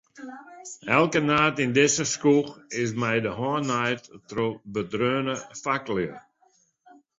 [0.97, 2.51] Elke naad yn dizze skoech
[2.83, 6.13] is mei de hân naaid troch bedreaune faklju.